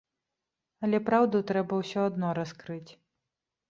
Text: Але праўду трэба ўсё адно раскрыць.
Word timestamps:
Але 0.87 0.97
праўду 1.11 1.43
трэба 1.53 1.73
ўсё 1.83 1.99
адно 2.09 2.35
раскрыць. 2.43 2.87